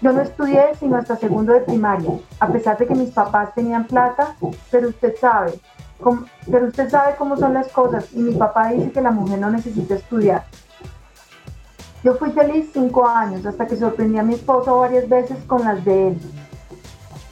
Yo 0.00 0.12
no 0.12 0.20
estudié 0.20 0.72
sino 0.78 0.96
hasta 0.96 1.16
segundo 1.16 1.52
de 1.52 1.62
primaria, 1.62 2.12
a 2.38 2.46
pesar 2.46 2.78
de 2.78 2.86
que 2.86 2.94
mis 2.94 3.10
papás 3.10 3.52
tenían 3.56 3.88
plata, 3.88 4.36
pero 4.70 4.90
usted 4.90 5.16
sabe, 5.20 5.58
pero 6.48 6.68
usted 6.68 6.88
sabe 6.88 7.16
cómo 7.16 7.36
son 7.36 7.54
las 7.54 7.66
cosas 7.72 8.06
y 8.12 8.20
mi 8.20 8.36
papá 8.36 8.68
dice 8.68 8.92
que 8.92 9.00
la 9.00 9.10
mujer 9.10 9.40
no 9.40 9.50
necesita 9.50 9.96
estudiar. 9.96 10.44
Yo 12.04 12.14
fui 12.14 12.30
feliz 12.30 12.70
cinco 12.72 13.08
años 13.08 13.44
hasta 13.44 13.66
que 13.66 13.76
sorprendí 13.76 14.18
a 14.18 14.22
mi 14.22 14.34
esposo 14.34 14.78
varias 14.78 15.08
veces 15.08 15.38
con 15.48 15.64
las 15.64 15.84
de 15.84 16.08
él. 16.08 16.20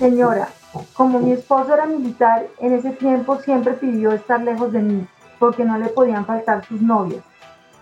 Señora, 0.01 0.49
como 0.95 1.19
mi 1.19 1.33
esposo 1.33 1.75
era 1.75 1.87
militar, 1.87 2.47
en 2.59 2.73
ese 2.73 2.91
tiempo 2.91 3.37
siempre 3.37 3.75
pidió 3.75 4.13
estar 4.13 4.41
lejos 4.41 4.73
de 4.73 4.81
mí, 4.81 5.07
porque 5.39 5.65
no 5.65 5.79
le 5.79 5.89
podían 5.89 6.25
faltar 6.25 6.65
sus 6.65 6.81
novias. 6.81 7.23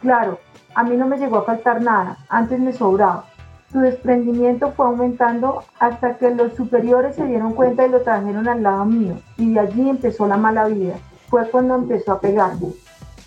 Claro, 0.01 0.39
a 0.75 0.83
mí 0.83 0.97
no 0.97 1.07
me 1.07 1.19
llegó 1.19 1.39
a 1.39 1.45
faltar 1.45 1.83
nada, 1.83 2.19
antes 2.29 2.59
me 2.59 2.73
sobraba. 2.73 3.27
Su 3.71 3.81
desprendimiento 3.81 4.73
fue 4.73 4.87
aumentando 4.87 5.63
hasta 5.79 6.17
que 6.17 6.35
los 6.35 6.55
superiores 6.55 7.15
se 7.15 7.27
dieron 7.27 7.53
cuenta 7.55 7.87
y 7.87 7.91
lo 7.91 8.03
trajeron 8.03 8.49
al 8.49 8.63
lado 8.63 8.85
mío, 8.85 9.17
y 9.37 9.53
de 9.53 9.61
allí 9.61 9.89
empezó 9.89 10.27
la 10.27 10.37
mala 10.37 10.67
vida. 10.67 10.95
Fue 11.29 11.49
cuando 11.49 11.77
empezó 11.77 12.13
a 12.13 12.21
pegarme. 12.21 12.69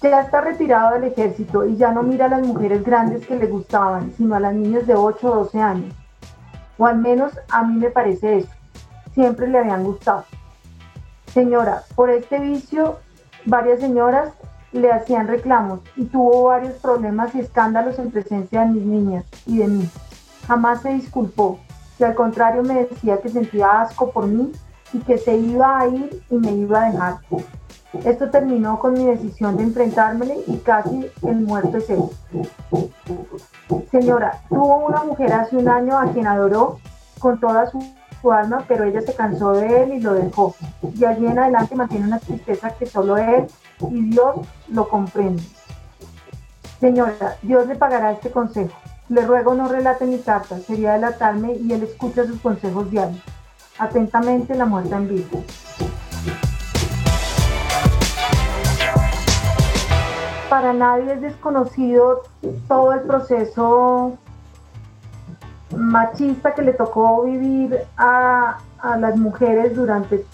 Ya 0.02 0.20
está 0.20 0.42
retirado 0.42 0.96
del 0.96 1.06
ejército 1.06 1.66
y 1.66 1.78
ya 1.78 1.94
no 1.94 2.04
mira 2.04 2.26
a 2.26 2.30
las 2.30 2.46
mujeres 2.46 2.84
grandes 2.84 3.26
que 3.26 3.38
le 3.38 3.48
gustaban, 3.48 4.12
sino 4.18 4.36
a 4.36 4.42
las 4.42 4.54
niñas 4.54 4.86
de 4.86 4.96
8 4.96 5.32
o 5.32 5.36
12 5.36 5.62
años. 5.62 5.96
O 6.78 6.86
al 6.86 6.98
menos 6.98 7.32
a 7.50 7.64
mí 7.64 7.78
me 7.78 7.90
parece 7.90 8.40
eso. 8.40 8.50
Siempre 9.14 9.48
le 9.48 9.60
habían 9.60 9.84
gustado. 9.84 10.26
Señora, 11.34 11.84
por 11.96 12.10
este 12.10 12.40
vicio, 12.40 13.00
varias 13.46 13.80
señoras 13.80 14.34
le 14.72 14.92
hacían 14.92 15.28
reclamos 15.28 15.80
y 15.96 16.06
tuvo 16.06 16.46
varios 16.46 16.74
problemas 16.74 17.34
y 17.36 17.40
escándalos 17.40 18.00
en 18.00 18.12
presencia 18.12 18.62
de 18.62 18.68
mis 18.68 18.84
niñas 18.84 19.26
y 19.46 19.60
de 19.60 19.68
mí. 19.68 19.90
Jamás 20.48 20.82
se 20.82 20.90
disculpó, 20.90 21.60
y 22.00 22.04
al 22.04 22.16
contrario 22.16 22.64
me 22.64 22.86
decía 22.86 23.22
que 23.22 23.30
sentía 23.30 23.82
asco 23.82 24.12
por 24.12 24.28
mí 24.28 24.52
y 24.94 25.00
que 25.00 25.18
se 25.18 25.36
iba 25.36 25.80
a 25.80 25.88
ir 25.88 26.24
y 26.30 26.36
me 26.36 26.52
iba 26.52 26.84
a 26.84 26.92
dejar. 26.92 27.18
Esto 28.06 28.30
terminó 28.32 28.80
con 28.80 28.94
mi 28.94 29.06
decisión 29.06 29.56
de 29.56 29.64
enfrentármele 29.64 30.40
y 30.48 30.58
casi 30.58 31.10
el 31.22 31.42
muerto 31.42 31.78
es 31.78 31.90
él. 31.90 32.04
Señora, 33.92 34.42
tuvo 34.50 34.88
una 34.88 35.04
mujer 35.04 35.32
hace 35.34 35.58
un 35.58 35.70
año 35.70 35.98
a 35.98 36.12
quien 36.12 36.26
adoró 36.26 36.80
con 37.20 37.40
toda 37.40 37.70
su, 37.70 37.80
alma, 38.32 38.64
pero 38.68 38.86
ella 38.86 39.02
se 39.02 39.14
cansó 39.14 39.52
de 39.54 39.84
él 39.84 39.94
y 39.94 40.00
lo 40.00 40.14
dejó. 40.14 40.56
Y 40.96 41.04
allí 41.06 41.26
en 41.26 41.40
adelante 41.40 41.76
mantiene 41.76 42.08
una 42.08 42.20
tristeza 42.20 42.70
que 42.72 42.86
solo 42.86 43.18
él 43.18 43.48
y 43.90 44.10
Dios 44.10 44.36
lo 44.70 44.88
comprende. 44.88 45.44
Señora, 46.80 47.38
Dios 47.42 47.68
le 47.68 47.76
pagará 47.76 48.12
este 48.12 48.32
consejo. 48.32 48.74
Le 49.10 49.26
ruego 49.26 49.54
no 49.54 49.68
relate 49.68 50.06
mi 50.06 50.20
carta, 50.20 50.60
sería 50.60 50.94
delatarme 50.94 51.54
y 51.54 51.74
él 51.74 51.84
escucha 51.84 52.26
sus 52.26 52.40
consejos 52.40 52.90
diarios. 52.90 53.22
Atentamente, 53.78 54.56
la 54.56 54.66
muerta 54.66 54.98
en 54.98 55.10
vivo. 55.10 55.44
Para 60.50 60.74
nadie 60.74 61.14
es 61.14 61.22
desconocido 61.22 62.24
todo 62.68 62.94
el 62.94 63.02
proceso 63.02 64.18
machista 65.78 66.54
que 66.54 66.62
le 66.62 66.74
tocó 66.74 67.24
vivir 67.24 67.80
a, 67.98 68.60
las 69.00 69.16
mujeres 69.16 69.76
durante, 69.76 70.26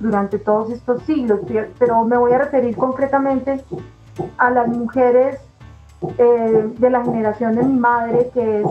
durante 0.00 0.38
todos 0.38 0.70
estos 0.70 1.02
siglos, 1.04 1.40
pero 1.78 2.04
me 2.04 2.16
voy 2.16 2.32
a 2.32 2.38
referir 2.38 2.76
concretamente 2.76 3.64
a 4.36 4.50
las 4.50 4.68
mujeres 4.68 5.40
eh, 6.18 6.72
de 6.78 6.90
la 6.90 7.02
generación 7.02 7.56
de 7.56 7.62
mi 7.62 7.78
madre, 7.78 8.30
que 8.34 8.60
es 8.60 8.66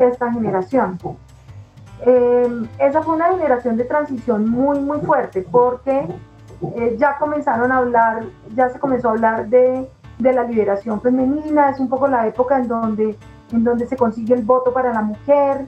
esta 0.00 0.32
generación. 0.32 0.98
Eh, 2.04 2.66
esa 2.78 3.02
fue 3.02 3.14
una 3.14 3.28
generación 3.28 3.76
de 3.76 3.84
transición 3.84 4.50
muy, 4.50 4.80
muy 4.80 4.98
fuerte, 5.00 5.46
porque 5.50 6.06
eh, 6.76 6.96
ya 6.98 7.16
comenzaron 7.18 7.72
a 7.72 7.78
hablar, 7.78 8.24
ya 8.54 8.68
se 8.68 8.78
comenzó 8.78 9.08
a 9.08 9.12
hablar 9.12 9.48
de, 9.48 9.88
de, 10.18 10.32
la 10.32 10.42
liberación 10.42 11.00
femenina, 11.00 11.70
es 11.70 11.80
un 11.80 11.88
poco 11.88 12.08
la 12.08 12.26
época 12.26 12.58
en 12.58 12.68
donde, 12.68 13.16
en 13.52 13.64
donde 13.64 13.86
se 13.86 13.96
consigue 13.96 14.34
el 14.34 14.42
voto 14.42 14.72
para 14.72 14.92
la 14.92 15.02
mujer, 15.02 15.66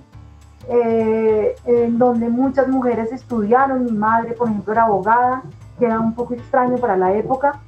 en 0.69 1.99
donde 1.99 2.29
muchas 2.29 2.69
mujeres 2.69 3.11
estudiaron, 3.11 3.85
mi 3.85 3.93
madre 3.93 4.35
por 4.35 4.49
ejemplo 4.49 4.73
era 4.73 4.85
abogada, 4.85 5.43
que 5.79 5.87
era 5.87 5.99
un 5.99 6.15
poco 6.15 6.35
extraño 6.35 6.77
para 6.77 6.97
la 6.97 7.15
época, 7.15 7.61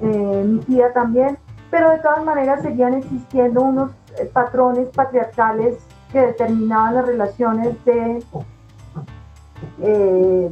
mi 0.00 0.58
tía 0.60 0.92
también, 0.92 1.36
pero 1.72 1.90
de 1.90 1.98
todas 2.00 2.22
maneras 2.22 2.60
seguían 2.62 2.92
existiendo 2.92 3.62
unos 3.62 3.90
eh, 4.18 4.30
patrones 4.30 4.90
patriarcales 4.90 5.78
que 6.12 6.20
determinaban 6.20 6.94
las 6.94 7.06
relaciones 7.06 7.82
de 7.86 8.22
eh, 9.80 10.50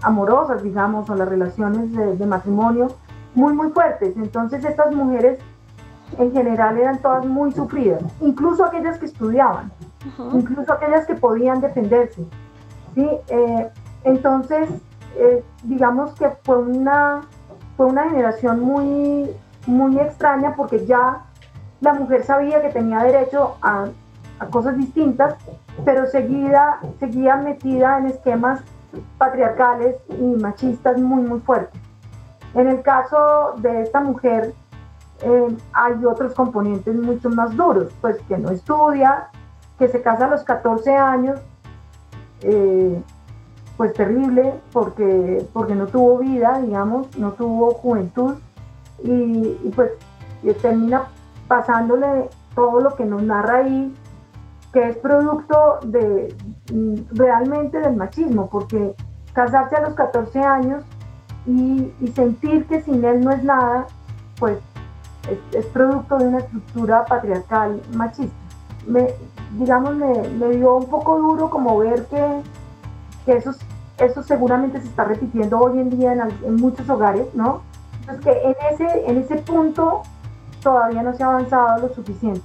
amorosas, 0.00 0.62
digamos, 0.62 1.10
o 1.10 1.14
las 1.14 1.28
relaciones 1.28 1.92
de, 2.18 2.26
matrimonio 2.26 2.88
muy, 3.34 3.52
muy 3.52 3.72
fuertes. 3.72 4.16
Entonces 4.16 4.64
estas 4.64 4.94
mujeres 4.94 5.38
en 6.18 6.32
general 6.32 6.78
eran 6.78 6.98
todas 6.98 7.24
muy 7.26 7.52
sufridas, 7.52 8.02
incluso 8.20 8.64
aquellas 8.64 8.98
que 8.98 9.06
estudiaban, 9.06 9.72
incluso 10.32 10.72
aquellas 10.72 11.06
que 11.06 11.14
podían 11.14 11.60
defenderse. 11.60 12.24
¿sí? 12.94 13.08
Eh, 13.28 13.68
entonces, 14.04 14.68
digamos 15.62 16.12
que 16.14 16.28
fue 16.42 16.58
una, 16.58 17.22
fue 17.76 17.86
una 17.86 18.08
generación 18.10 18.60
muy, 18.60 19.30
muy 19.66 19.98
extraña 19.98 20.54
porque 20.56 20.84
ya 20.86 21.24
la 21.80 21.94
mujer 21.94 22.24
sabía 22.24 22.62
que 22.62 22.70
tenía 22.70 23.02
derecho 23.02 23.56
a, 23.62 23.86
cosas 24.50 24.76
distintas, 24.76 25.36
pero 25.84 26.06
seguida, 26.06 26.80
seguía 26.98 27.36
metida 27.36 27.98
en 27.98 28.06
esquemas 28.06 28.60
patriarcales 29.16 29.96
y 30.08 30.22
machistas 30.22 30.98
muy, 30.98 31.22
muy 31.22 31.40
fuertes. 31.40 31.80
En 32.54 32.68
el 32.68 32.82
caso 32.82 33.54
de 33.58 33.82
esta 33.82 34.00
mujer, 34.00 34.52
eh, 35.22 35.56
hay 35.72 36.04
otros 36.04 36.34
componentes 36.34 36.94
mucho 36.94 37.30
más 37.30 37.56
duros, 37.56 37.92
pues 38.00 38.16
que 38.28 38.36
no 38.38 38.50
estudia, 38.50 39.28
que 39.78 39.88
se 39.88 40.02
casa 40.02 40.26
a 40.26 40.30
los 40.30 40.44
14 40.44 40.94
años, 40.94 41.40
eh, 42.42 43.02
pues 43.76 43.92
terrible, 43.94 44.54
porque, 44.72 45.46
porque 45.52 45.74
no 45.74 45.86
tuvo 45.86 46.18
vida, 46.18 46.58
digamos, 46.60 47.16
no 47.18 47.32
tuvo 47.32 47.72
juventud, 47.74 48.34
y, 49.02 49.72
pues 49.74 49.90
termina 50.60 51.04
pasándole 51.48 52.28
todo 52.54 52.80
lo 52.80 52.94
que 52.94 53.04
nos 53.04 53.22
narra 53.22 53.58
ahí, 53.58 53.94
que 54.72 54.88
es 54.88 54.96
producto 54.98 55.80
de 55.84 56.34
mm, 56.72 57.16
realmente 57.16 57.80
del 57.80 57.96
machismo, 57.96 58.48
porque 58.48 58.94
casarse 59.32 59.76
a 59.76 59.82
los 59.82 59.94
14 59.94 60.40
años 60.40 60.84
y, 61.46 61.92
sentir 62.14 62.66
que 62.66 62.82
sin 62.82 63.04
él 63.04 63.20
no 63.22 63.30
es 63.30 63.42
nada, 63.42 63.86
pues 64.38 64.58
es, 65.52 65.66
producto 65.66 66.18
de 66.18 66.28
una 66.28 66.38
estructura 66.38 67.04
patriarcal 67.04 67.80
machista. 67.94 68.34
Me, 68.86 69.08
digamos, 69.58 69.94
me, 69.96 70.48
dio 70.50 70.76
un 70.76 70.86
poco 70.86 71.18
duro 71.18 71.48
como 71.48 71.78
ver 71.78 72.04
que, 72.06 72.42
que 73.24 73.36
eso, 73.36 73.52
eso 73.98 74.22
seguramente 74.22 74.80
se 74.80 74.88
está 74.88 75.04
repitiendo 75.04 75.58
hoy 75.58 75.78
en 75.78 75.90
día 75.90 76.12
en, 76.12 76.56
muchos 76.56 76.88
hogares, 76.88 77.26
¿no? 77.34 77.62
es 78.12 78.20
que 78.20 78.30
en 78.30 78.54
ese, 78.70 79.10
en 79.10 79.16
ese 79.18 79.36
punto 79.36 80.02
todavía 80.62 81.02
no 81.02 81.14
se 81.14 81.22
ha 81.22 81.26
avanzado 81.26 81.86
lo 81.86 81.94
suficiente. 81.94 82.42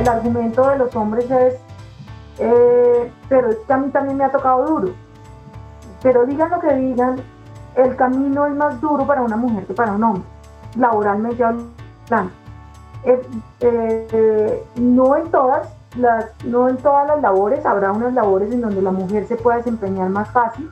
El 0.00 0.08
argumento 0.08 0.68
de 0.68 0.78
los 0.78 0.94
hombres 0.94 1.30
es, 1.30 1.54
eh, 2.38 3.10
pero 3.28 3.50
es 3.50 3.56
que 3.66 3.72
a 3.72 3.78
mí 3.78 3.90
también 3.90 4.18
me 4.18 4.24
ha 4.24 4.30
tocado 4.30 4.66
duro. 4.66 4.92
Pero 6.02 6.26
digan 6.26 6.50
lo 6.50 6.60
que 6.60 6.72
digan, 6.74 7.16
el 7.74 7.96
camino 7.96 8.46
es 8.46 8.54
más 8.54 8.80
duro 8.80 9.06
para 9.06 9.22
una 9.22 9.36
mujer 9.36 9.66
que 9.66 9.74
para 9.74 9.92
un 9.92 10.04
hombre, 10.04 10.22
laboralmente 10.76 11.44
hablando. 11.44 12.30
eh, 13.60 14.64
no 14.76 15.16
en 15.16 15.30
todas, 15.30 15.68
las, 15.96 16.26
no 16.44 16.68
en 16.68 16.76
todas 16.78 17.06
las 17.06 17.20
labores, 17.22 17.64
habrá 17.64 17.92
unas 17.92 18.12
labores 18.12 18.52
en 18.52 18.60
donde 18.60 18.82
la 18.82 18.90
mujer 18.90 19.26
se 19.26 19.36
pueda 19.36 19.58
desempeñar 19.58 20.08
más 20.08 20.30
fácil, 20.30 20.70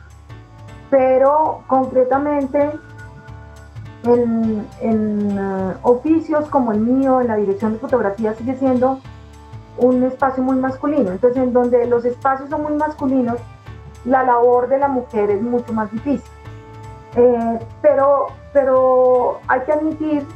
pero 0.91 1.62
concretamente 1.67 2.73
en, 4.05 4.67
en 4.81 5.38
oficios 5.83 6.49
como 6.49 6.73
el 6.73 6.81
mío, 6.81 7.21
en 7.21 7.29
la 7.29 7.37
dirección 7.37 7.75
de 7.75 7.79
fotografía, 7.79 8.35
sigue 8.35 8.57
siendo 8.57 8.99
un 9.79 10.03
espacio 10.05 10.43
muy 10.43 10.57
masculino. 10.57 11.12
Entonces, 11.12 11.43
en 11.43 11.53
donde 11.53 11.87
los 11.87 12.05
espacios 12.05 12.49
son 12.50 12.62
muy 12.62 12.75
masculinos, 12.75 13.38
la 14.05 14.23
labor 14.23 14.69
de 14.69 14.79
la 14.79 14.88
mujer 14.88 15.31
es 15.31 15.43
mucho 15.43 15.73
más 15.73 15.91
difícil. 15.91 16.31
Eh, 17.16 17.58
pero, 17.80 18.26
pero 18.52 19.40
hay 19.49 19.61
que 19.61 19.73
admitir 19.73 20.26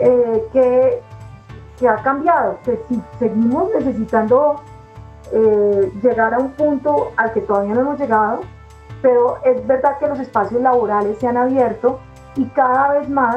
eh, 0.00 0.48
que, 0.52 1.02
que, 1.78 1.88
ha 1.88 1.96
cambiado, 1.96 2.58
que 2.64 2.80
si 2.88 3.02
seguimos 3.18 3.68
necesitando 3.74 4.62
eh, 5.32 5.92
llegar 6.02 6.32
a 6.32 6.38
un 6.38 6.52
punto 6.52 7.12
al 7.16 7.32
que 7.34 7.42
todavía 7.42 7.74
no 7.74 7.80
hemos 7.82 8.00
llegado, 8.00 8.40
pero 9.02 9.36
es 9.44 9.66
verdad 9.66 9.98
que 9.98 10.06
los 10.06 10.18
espacios 10.18 10.62
laborales 10.62 11.18
se 11.18 11.26
han 11.26 11.36
abierto 11.36 12.00
y 12.36 12.46
cada 12.46 12.98
vez 12.98 13.08
más 13.08 13.36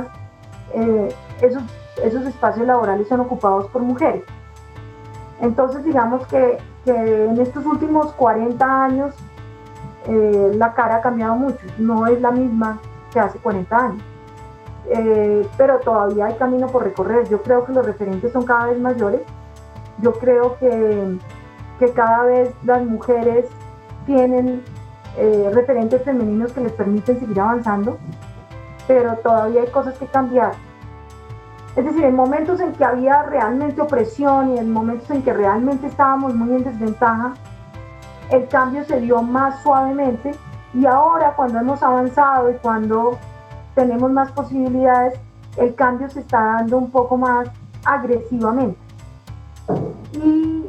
esos, 1.41 1.63
esos 2.03 2.25
espacios 2.25 2.65
laborales 2.67 3.07
son 3.07 3.19
ocupados 3.21 3.67
por 3.67 3.81
mujeres. 3.81 4.23
Entonces 5.41 5.83
digamos 5.83 6.25
que, 6.27 6.57
en 6.85 7.39
estos 7.39 7.65
últimos 7.65 8.13
40 8.13 8.83
años 8.83 9.15
eh, 10.09 10.51
la 10.55 10.73
cara 10.73 10.95
ha 10.95 11.01
cambiado 11.01 11.35
mucho, 11.35 11.59
no 11.77 12.07
es 12.07 12.19
la 12.19 12.31
misma 12.31 12.79
que 13.13 13.19
hace 13.19 13.37
40 13.37 13.77
años. 13.77 14.03
Eh, 14.87 15.47
pero 15.55 15.79
todavía 15.79 16.25
hay 16.25 16.33
camino 16.33 16.65
por 16.67 16.83
recorrer. 16.83 17.29
Yo 17.29 17.43
creo 17.43 17.63
que 17.63 17.73
los 17.73 17.85
referentes 17.85 18.33
son 18.33 18.43
cada 18.43 18.67
vez 18.67 18.79
mayores. 18.79 19.21
Yo 20.01 20.13
creo 20.13 20.57
que, 20.57 21.19
cada 21.93 22.23
vez 22.23 22.53
las 22.63 22.83
mujeres 22.83 23.45
tienen 24.05 24.63
eh, 25.17 25.51
referentes 25.53 26.01
femeninos 26.03 26.51
que 26.53 26.61
les 26.61 26.71
permiten 26.71 27.19
seguir 27.19 27.39
avanzando, 27.39 27.97
pero 28.87 29.15
todavía 29.17 29.61
hay 29.61 29.67
cosas 29.67 29.97
que 29.97 30.07
cambiar. 30.07 30.53
Es 31.75 31.85
decir, 31.85 32.03
en 32.03 32.15
momentos 32.15 32.59
en 32.59 32.73
que 32.73 32.83
había 32.83 33.21
realmente 33.23 33.79
opresión 33.79 34.55
y 34.55 34.57
en 34.57 34.73
momentos 34.73 35.09
en 35.11 35.21
que 35.21 35.33
realmente 35.33 35.87
estábamos 35.87 36.33
muy 36.33 36.55
en 36.55 36.63
desventaja, 36.63 37.33
el 38.31 38.47
cambio 38.47 38.83
se 38.85 38.99
dio 39.01 39.21
más 39.21 39.61
suavemente 39.63 40.31
y 40.73 40.85
ahora 40.85 41.33
cuando 41.35 41.59
hemos 41.59 41.81
avanzado 41.81 42.51
y 42.51 42.55
cuando 42.55 43.17
tenemos 43.73 44.11
más 44.11 44.31
posibilidades, 44.31 45.19
el 45.57 45.73
cambio 45.75 46.09
se 46.09 46.19
está 46.19 46.39
dando 46.39 46.77
un 46.77 46.91
poco 46.91 47.17
más 47.17 47.49
agresivamente. 47.85 48.77
Y, 50.13 50.65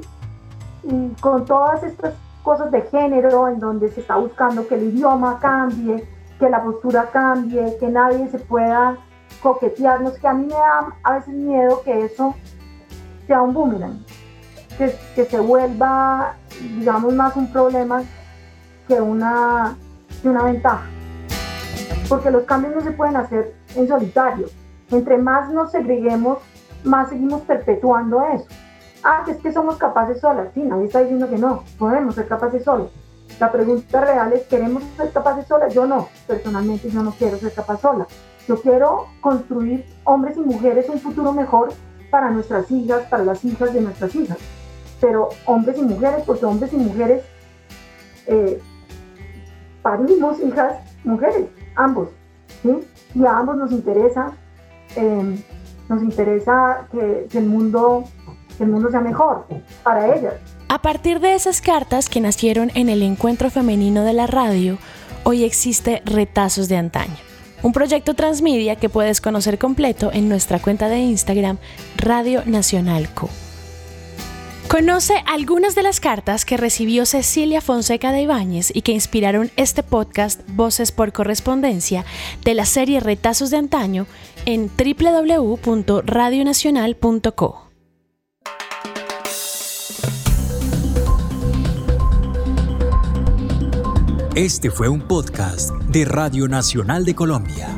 con 1.21 1.45
todas 1.45 1.83
estas 1.83 2.15
cosas 2.43 2.71
de 2.71 2.83
género 2.83 3.49
en 3.49 3.61
donde 3.61 3.91
se 3.91 4.01
está 4.01 4.17
buscando 4.17 4.67
que 4.67 4.75
el 4.75 4.95
idioma 4.95 5.39
cambie, 5.39 6.09
que 6.39 6.49
la 6.49 6.63
postura 6.63 7.11
cambie, 7.13 7.77
que 7.79 7.89
nadie 7.89 8.29
se 8.29 8.39
pueda 8.39 8.97
coquetearnos, 9.43 10.19
que 10.19 10.27
a 10.27 10.33
mí 10.33 10.47
me 10.47 10.55
da 10.55 10.87
a 11.03 11.13
veces 11.15 11.35
miedo 11.35 11.83
que 11.83 12.07
eso 12.07 12.35
sea 13.27 13.43
un 13.43 13.53
boomerang, 13.53 14.05
que, 14.81 14.97
que 15.15 15.25
se 15.27 15.39
vuelva, 15.39 16.37
digamos, 16.79 17.13
más 17.13 17.37
un 17.37 17.53
problema 17.53 18.03
que 18.89 18.99
una, 18.99 19.77
que 20.23 20.29
una 20.29 20.43
ventaja. 20.43 20.87
Porque 22.09 22.31
los 22.31 22.45
cambios 22.45 22.75
no 22.75 22.81
se 22.81 22.93
pueden 22.93 23.17
hacer 23.17 23.55
en 23.75 23.87
solitario. 23.87 24.47
Entre 24.91 25.19
más 25.19 25.51
nos 25.51 25.71
segreguemos, 25.71 26.39
más 26.83 27.11
seguimos 27.11 27.43
perpetuando 27.43 28.23
eso. 28.35 28.47
Ah, 29.05 29.23
que 29.25 29.33
es 29.33 29.39
que 29.39 29.53
somos 29.53 29.77
capaces 29.77 30.19
solas. 30.19 30.49
Sí, 30.55 30.63
nadie 30.63 30.87
está 30.87 31.01
diciendo 31.01 31.29
que 31.29 31.37
no, 31.37 31.63
podemos 31.79 32.15
ser 32.15 32.27
capaces 32.27 32.65
solas. 32.65 32.89
La 33.39 33.53
pregunta 33.53 34.01
real 34.01 34.33
es, 34.33 34.47
¿queremos 34.47 34.83
ser 34.97 35.13
capaces 35.13 35.47
solas? 35.47 35.75
Yo 35.75 35.87
no, 35.87 36.09
personalmente 36.27 36.91
yo 36.91 37.03
no 37.03 37.13
quiero 37.13 37.37
ser 37.37 37.53
capaz 37.53 37.83
sola. 37.83 38.07
Yo 38.49 38.61
quiero 38.61 39.09
construir 39.21 39.85
hombres 40.05 40.39
y 40.39 40.41
mujeres 40.41 40.89
un 40.89 41.01
futuro 41.01 41.33
mejor 41.33 41.69
para 42.11 42.31
nuestras 42.31 42.71
hijas, 42.71 43.03
para 43.11 43.25
las 43.25 43.45
hijas 43.45 43.75
de 43.75 43.83
nuestras 43.83 44.15
hijas. 44.15 44.39
Pero 45.01 45.31
hombres 45.47 45.79
y 45.79 45.83
mujeres, 45.83 46.23
porque 46.27 46.45
hombres 46.45 46.73
y 46.73 46.77
mujeres 46.77 47.23
eh, 48.27 48.61
parimos 49.83 50.39
hijas, 50.41 50.75
mujeres, 51.05 51.47
ambos. 51.75 52.09
Y 53.15 53.25
a 53.25 53.39
ambos 53.39 53.57
nos 53.57 53.73
interesa, 53.73 54.33
em, 54.97 55.39
nos 55.89 56.03
interesa 56.03 56.87
que, 56.93 57.27
el 57.33 57.47
mundo, 57.47 58.05
que 58.59 58.65
el 58.65 58.71
mundo 58.71 58.91
sea 58.91 59.01
mejor 59.01 59.47
para 59.83 60.15
ellas. 60.15 60.35
A 60.69 60.83
partir 60.83 61.21
de 61.21 61.35
esas 61.35 61.61
cartas 61.61 62.09
que 62.09 62.21
nacieron 62.21 62.71
en 62.75 62.89
el 62.89 63.03
encuentro 63.03 63.51
femenino 63.51 64.05
de 64.05 64.13
la 64.13 64.27
radio, 64.27 64.79
hoy 65.25 65.45
existe 65.45 66.03
Retazos 66.05 66.69
de 66.69 66.77
Antaño 66.77 67.31
un 67.63 67.73
proyecto 67.73 68.15
transmedia 68.15 68.77
que 68.77 68.89
puedes 68.89 69.21
conocer 69.21 69.59
completo 69.59 70.11
en 70.13 70.29
nuestra 70.29 70.61
cuenta 70.61 70.89
de 70.89 70.99
Instagram 70.99 71.59
Radio 71.97 72.43
Nacional 72.47 73.13
Co. 73.13 73.29
Conoce 74.71 75.15
algunas 75.27 75.75
de 75.75 75.83
las 75.83 75.99
cartas 75.99 76.45
que 76.45 76.57
recibió 76.57 77.05
Cecilia 77.05 77.61
Fonseca 77.61 78.13
de 78.13 78.23
Ibáñez 78.23 78.71
y 78.73 78.83
que 78.83 78.93
inspiraron 78.93 79.51
este 79.57 79.83
podcast 79.83 80.43
Voces 80.51 80.93
por 80.93 81.13
Correspondencia 81.13 82.05
de 82.45 82.55
la 82.55 82.65
serie 82.65 83.01
Retazos 83.01 83.51
de 83.51 83.57
Antaño 83.57 84.07
en 84.47 84.71
www.radionacional.co. 84.79 87.69
Este 94.37 94.71
fue 94.71 94.89
un 94.89 95.01
podcast 95.01 95.73
de 95.89 96.05
Radio 96.05 96.47
Nacional 96.47 97.05
de 97.05 97.17
Colombia. 97.17 97.75